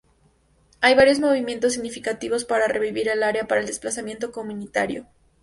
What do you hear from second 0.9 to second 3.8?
varios movimientos significativos para revivir el área para el